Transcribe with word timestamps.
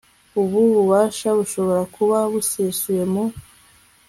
Ubu 0.41 0.59
bubasha 0.71 1.27
bushobora 1.37 1.83
kuba 1.95 2.17
busesuye 2.31 3.03
mu 3.13 3.23